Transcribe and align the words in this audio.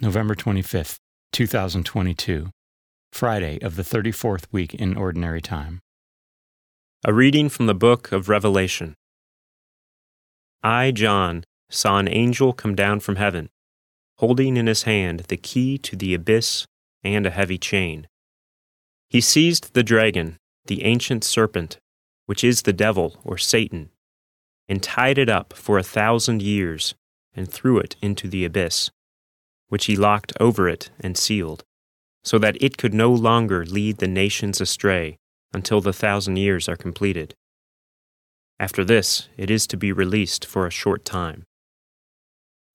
November 0.00 0.36
25th, 0.36 0.98
2022, 1.32 2.50
Friday 3.12 3.60
of 3.60 3.74
the 3.74 3.82
34th 3.82 4.44
week 4.52 4.72
in 4.72 4.96
Ordinary 4.96 5.40
Time. 5.40 5.80
A 7.04 7.12
reading 7.12 7.48
from 7.48 7.66
the 7.66 7.74
book 7.74 8.12
of 8.12 8.28
Revelation. 8.28 8.94
I, 10.62 10.92
John, 10.92 11.42
saw 11.68 11.98
an 11.98 12.06
angel 12.06 12.52
come 12.52 12.76
down 12.76 13.00
from 13.00 13.16
heaven, 13.16 13.48
holding 14.18 14.56
in 14.56 14.68
his 14.68 14.84
hand 14.84 15.24
the 15.26 15.36
key 15.36 15.78
to 15.78 15.96
the 15.96 16.14
abyss 16.14 16.64
and 17.02 17.26
a 17.26 17.30
heavy 17.30 17.58
chain. 17.58 18.06
He 19.08 19.20
seized 19.20 19.74
the 19.74 19.82
dragon, 19.82 20.36
the 20.66 20.84
ancient 20.84 21.24
serpent, 21.24 21.78
which 22.26 22.44
is 22.44 22.62
the 22.62 22.72
devil 22.72 23.18
or 23.24 23.36
Satan, 23.36 23.90
and 24.68 24.80
tied 24.80 25.18
it 25.18 25.28
up 25.28 25.54
for 25.54 25.76
a 25.76 25.82
thousand 25.82 26.40
years, 26.40 26.94
and 27.34 27.50
threw 27.50 27.78
it 27.78 27.96
into 28.00 28.28
the 28.28 28.44
abyss 28.44 28.92
which 29.68 29.86
he 29.86 29.96
locked 29.96 30.32
over 30.40 30.68
it 30.68 30.90
and 31.00 31.16
sealed, 31.16 31.64
so 32.24 32.38
that 32.38 32.60
it 32.60 32.76
could 32.76 32.94
no 32.94 33.12
longer 33.12 33.64
lead 33.64 33.98
the 33.98 34.08
nations 34.08 34.60
astray 34.60 35.16
until 35.52 35.80
the 35.80 35.92
thousand 35.92 36.36
years 36.36 36.68
are 36.68 36.76
completed. 36.76 37.34
After 38.60 38.84
this, 38.84 39.28
it 39.36 39.50
is 39.50 39.66
to 39.68 39.76
be 39.76 39.92
released 39.92 40.44
for 40.44 40.66
a 40.66 40.70
short 40.70 41.04
time. 41.04 41.44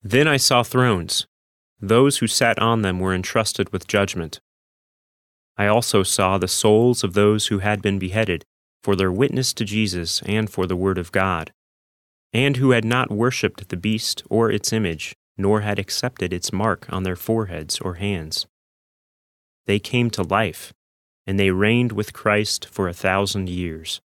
Then 0.02 0.26
I 0.26 0.38
saw 0.38 0.62
thrones. 0.62 1.26
Those 1.80 2.18
who 2.18 2.26
sat 2.26 2.58
on 2.58 2.82
them 2.82 3.00
were 3.00 3.14
entrusted 3.14 3.72
with 3.72 3.86
judgment. 3.86 4.40
I 5.56 5.66
also 5.66 6.02
saw 6.02 6.38
the 6.38 6.48
souls 6.48 7.04
of 7.04 7.14
those 7.14 7.48
who 7.48 7.58
had 7.58 7.82
been 7.82 7.98
beheaded 7.98 8.44
for 8.82 8.96
their 8.96 9.12
witness 9.12 9.52
to 9.54 9.64
Jesus 9.64 10.22
and 10.26 10.50
for 10.50 10.66
the 10.66 10.76
Word 10.76 10.98
of 10.98 11.12
God, 11.12 11.52
and 12.32 12.56
who 12.56 12.72
had 12.72 12.84
not 12.84 13.10
worshipped 13.10 13.68
the 13.68 13.76
beast 13.76 14.22
or 14.28 14.50
its 14.50 14.72
image 14.72 15.14
nor 15.36 15.60
had 15.60 15.78
accepted 15.78 16.32
its 16.32 16.52
mark 16.52 16.86
on 16.90 17.02
their 17.02 17.16
foreheads 17.16 17.78
or 17.80 17.94
hands. 17.94 18.46
They 19.66 19.78
came 19.78 20.10
to 20.10 20.22
life, 20.22 20.72
and 21.26 21.38
they 21.38 21.50
reigned 21.50 21.92
with 21.92 22.12
Christ 22.12 22.66
for 22.66 22.88
a 22.88 22.94
thousand 22.94 23.48
years. 23.48 24.00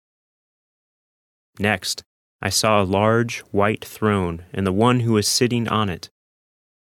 Next, 1.58 2.02
I 2.40 2.50
saw 2.50 2.80
a 2.80 2.84
large 2.84 3.40
white 3.50 3.84
throne 3.84 4.44
and 4.52 4.66
the 4.66 4.72
one 4.72 5.00
who 5.00 5.14
was 5.14 5.26
sitting 5.26 5.68
on 5.68 5.88
it. 5.88 6.08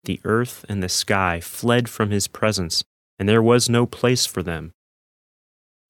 The 0.04 0.20
earth 0.24 0.64
and 0.68 0.82
the 0.82 0.88
sky 0.88 1.40
fled 1.40 1.88
from 1.88 2.10
his 2.10 2.28
presence, 2.28 2.84
and 3.18 3.28
there 3.28 3.42
was 3.42 3.68
no 3.68 3.86
place 3.86 4.26
for 4.26 4.42
them. 4.42 4.72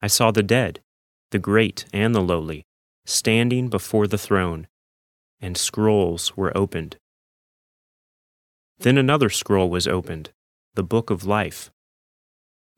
I 0.01 0.07
saw 0.07 0.31
the 0.31 0.43
dead, 0.43 0.81
the 1.31 1.39
great 1.39 1.85
and 1.93 2.15
the 2.15 2.21
lowly, 2.21 2.65
standing 3.05 3.69
before 3.69 4.07
the 4.07 4.19
throne, 4.19 4.67
and 5.41 5.57
scrolls 5.57 6.37
were 6.37 6.57
opened. 6.57 6.97
Then 8.83 8.99
another 8.99 9.31
scroll 9.31 9.71
was 9.71 9.87
opened, 9.87 10.31
the 10.75 10.83
book 10.83 11.11
of 11.11 11.25
life. 11.25 11.71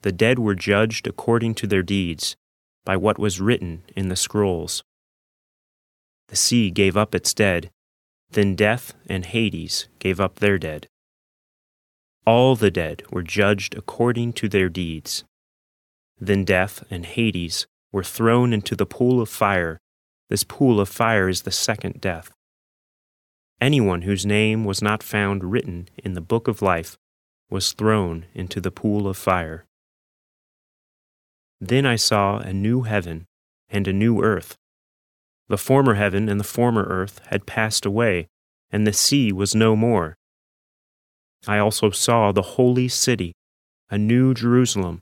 The 0.02 0.12
dead 0.12 0.38
were 0.38 0.54
judged 0.54 1.06
according 1.06 1.54
to 1.56 1.66
their 1.66 1.82
deeds, 1.82 2.36
by 2.84 2.98
what 2.98 3.18
was 3.18 3.40
written 3.40 3.84
in 3.96 4.08
the 4.08 4.16
scrolls. 4.16 4.84
The 6.28 6.36
sea 6.36 6.70
gave 6.70 6.94
up 6.94 7.14
its 7.14 7.32
dead, 7.32 7.70
then 8.30 8.54
death 8.54 8.92
and 9.08 9.24
Hades 9.24 9.88
gave 9.98 10.20
up 10.20 10.40
their 10.40 10.58
dead. 10.58 10.88
All 12.26 12.54
the 12.54 12.70
dead 12.70 13.02
were 13.10 13.22
judged 13.22 13.74
according 13.74 14.34
to 14.34 14.48
their 14.48 14.68
deeds. 14.68 15.24
Then 16.20 16.44
death 16.44 16.84
and 16.90 17.06
Hades 17.06 17.66
were 17.92 18.04
thrown 18.04 18.52
into 18.52 18.76
the 18.76 18.86
pool 18.86 19.22
of 19.22 19.30
fire. 19.30 19.78
This 20.28 20.44
pool 20.44 20.80
of 20.80 20.88
fire 20.90 21.30
is 21.30 21.42
the 21.42 21.50
second 21.50 22.02
death. 22.02 22.33
Anyone 23.60 24.02
whose 24.02 24.26
name 24.26 24.64
was 24.64 24.82
not 24.82 25.02
found 25.02 25.44
written 25.44 25.88
in 25.96 26.14
the 26.14 26.20
book 26.20 26.48
of 26.48 26.62
life 26.62 26.98
was 27.50 27.72
thrown 27.72 28.26
into 28.34 28.60
the 28.60 28.70
pool 28.70 29.06
of 29.08 29.16
fire. 29.16 29.64
Then 31.60 31.86
I 31.86 31.96
saw 31.96 32.38
a 32.38 32.52
new 32.52 32.82
heaven 32.82 33.26
and 33.68 33.86
a 33.86 33.92
new 33.92 34.22
earth. 34.22 34.56
The 35.48 35.58
former 35.58 35.94
heaven 35.94 36.28
and 36.28 36.40
the 36.40 36.44
former 36.44 36.84
earth 36.84 37.20
had 37.26 37.46
passed 37.46 37.86
away, 37.86 38.26
and 38.70 38.86
the 38.86 38.92
sea 38.92 39.32
was 39.32 39.54
no 39.54 39.76
more. 39.76 40.14
I 41.46 41.58
also 41.58 41.90
saw 41.90 42.32
the 42.32 42.42
holy 42.42 42.88
city, 42.88 43.32
a 43.90 43.98
new 43.98 44.34
Jerusalem, 44.34 45.00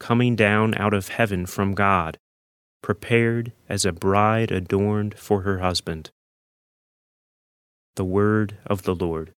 coming 0.00 0.34
down 0.34 0.74
out 0.76 0.94
of 0.94 1.08
heaven 1.08 1.46
from 1.46 1.74
God, 1.74 2.18
prepared 2.82 3.52
as 3.68 3.84
a 3.84 3.92
bride 3.92 4.50
adorned 4.50 5.18
for 5.18 5.42
her 5.42 5.58
husband 5.58 6.10
the 7.96 8.04
word 8.04 8.56
of 8.66 8.82
the 8.82 8.94
Lord. 8.94 9.32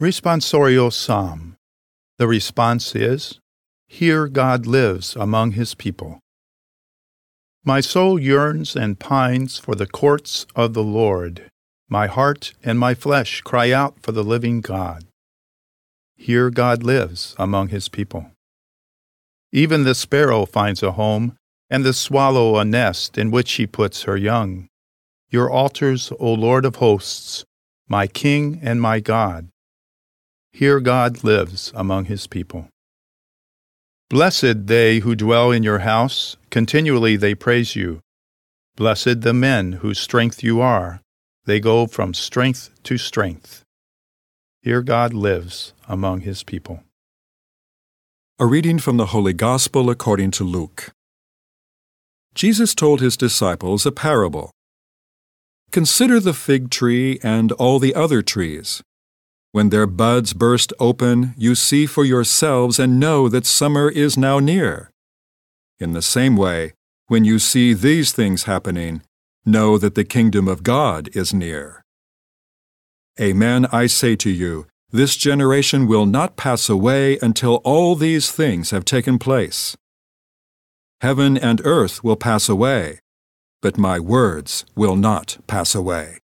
Responsorial 0.00 0.92
Psalm. 0.92 1.56
The 2.18 2.28
response 2.28 2.94
is 2.94 3.40
Here 3.86 4.28
God 4.28 4.66
lives 4.66 5.16
among 5.16 5.52
his 5.52 5.74
people. 5.74 6.20
My 7.64 7.80
soul 7.80 8.18
yearns 8.18 8.76
and 8.76 8.98
pines 8.98 9.58
for 9.58 9.74
the 9.74 9.86
courts 9.86 10.46
of 10.54 10.74
the 10.74 10.82
Lord. 10.82 11.50
My 11.88 12.06
heart 12.06 12.52
and 12.62 12.78
my 12.78 12.94
flesh 12.94 13.40
cry 13.40 13.72
out 13.72 14.00
for 14.02 14.12
the 14.12 14.24
living 14.24 14.60
God. 14.60 15.04
Here 16.16 16.50
God 16.50 16.82
lives 16.82 17.34
among 17.38 17.68
his 17.68 17.88
people. 17.88 18.30
Even 19.52 19.84
the 19.84 19.94
sparrow 19.94 20.44
finds 20.44 20.82
a 20.82 20.92
home, 20.92 21.36
and 21.70 21.84
the 21.84 21.92
swallow 21.92 22.56
a 22.56 22.64
nest 22.64 23.16
in 23.16 23.30
which 23.30 23.48
she 23.48 23.66
puts 23.66 24.02
her 24.02 24.16
young 24.16 24.68
your 25.30 25.50
altars, 25.50 26.12
O 26.18 26.32
Lord 26.32 26.64
of 26.64 26.76
hosts, 26.76 27.44
my 27.88 28.06
King 28.06 28.60
and 28.62 28.80
my 28.80 29.00
God. 29.00 29.48
Here 30.52 30.80
God 30.80 31.22
lives 31.22 31.72
among 31.74 32.06
his 32.06 32.26
people. 32.26 32.68
Blessed 34.08 34.66
they 34.66 35.00
who 35.00 35.14
dwell 35.14 35.50
in 35.50 35.62
your 35.62 35.80
house, 35.80 36.36
continually 36.50 37.16
they 37.16 37.34
praise 37.34 37.76
you. 37.76 38.00
Blessed 38.74 39.20
the 39.20 39.34
men 39.34 39.72
whose 39.72 39.98
strength 39.98 40.42
you 40.42 40.60
are, 40.60 41.00
they 41.44 41.60
go 41.60 41.86
from 41.86 42.14
strength 42.14 42.70
to 42.84 42.96
strength. 42.96 43.64
Here 44.62 44.82
God 44.82 45.12
lives 45.12 45.74
among 45.86 46.20
his 46.20 46.42
people. 46.42 46.82
A 48.38 48.46
reading 48.46 48.78
from 48.78 48.96
the 48.96 49.06
Holy 49.06 49.32
Gospel 49.32 49.90
according 49.90 50.30
to 50.32 50.44
Luke. 50.44 50.90
Jesus 52.34 52.74
told 52.74 53.00
his 53.00 53.16
disciples 53.16 53.84
a 53.84 53.92
parable 53.92 54.52
Consider 55.70 56.18
the 56.18 56.32
fig 56.32 56.70
tree 56.70 57.18
and 57.22 57.52
all 57.52 57.78
the 57.78 57.94
other 57.94 58.22
trees. 58.22 58.82
When 59.52 59.68
their 59.68 59.86
buds 59.86 60.32
burst 60.32 60.72
open, 60.80 61.34
you 61.36 61.54
see 61.54 61.84
for 61.84 62.04
yourselves 62.04 62.78
and 62.78 62.98
know 62.98 63.28
that 63.28 63.44
summer 63.44 63.90
is 63.90 64.16
now 64.16 64.38
near. 64.38 64.90
In 65.78 65.92
the 65.92 66.02
same 66.02 66.36
way, 66.36 66.72
when 67.08 67.24
you 67.24 67.38
see 67.38 67.74
these 67.74 68.12
things 68.12 68.44
happening, 68.44 69.02
know 69.44 69.76
that 69.78 69.94
the 69.94 70.04
kingdom 70.04 70.48
of 70.48 70.62
God 70.62 71.08
is 71.14 71.34
near. 71.34 71.82
Amen, 73.20 73.66
I 73.72 73.86
say 73.86 74.16
to 74.16 74.30
you, 74.30 74.66
this 74.90 75.16
generation 75.16 75.86
will 75.86 76.06
not 76.06 76.36
pass 76.36 76.68
away 76.70 77.18
until 77.20 77.56
all 77.56 77.94
these 77.94 78.30
things 78.30 78.70
have 78.70 78.84
taken 78.86 79.18
place. 79.18 79.76
Heaven 81.02 81.36
and 81.36 81.60
earth 81.64 82.02
will 82.02 82.16
pass 82.16 82.48
away 82.48 83.00
but 83.60 83.78
my 83.78 83.98
words 83.98 84.64
will 84.76 84.96
not 84.96 85.38
pass 85.46 85.74
away. 85.74 86.18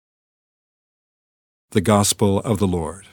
The 1.70 1.80
Gospel 1.80 2.38
of 2.40 2.58
the 2.58 2.68
Lord. 2.68 3.06